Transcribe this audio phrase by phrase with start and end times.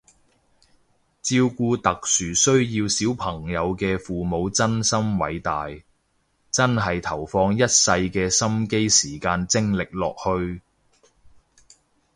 [1.21, 5.67] 照顧特殊需要小朋友嘅父母真心偉大，
[6.49, 10.59] 真係投放一世嘅心機時間精力落去